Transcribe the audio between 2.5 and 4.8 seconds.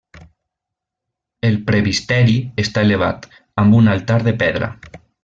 està elevat, amb un altar de pedra.